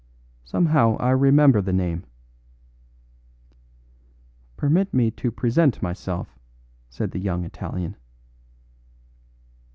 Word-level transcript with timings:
"Somehow 0.43 0.97
I 0.97 1.11
remember 1.11 1.61
the 1.61 1.71
name." 1.73 2.05
"Permit 4.57 4.91
me 4.95 5.11
to 5.11 5.29
present 5.29 5.83
myself," 5.83 6.39
said 6.89 7.11
the 7.11 7.19
young 7.19 7.45
Italian. 7.45 7.95